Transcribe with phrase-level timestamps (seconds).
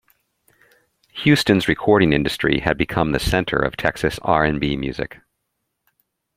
[1.11, 5.21] Houston's recording industry had become the center of Texas R and B music.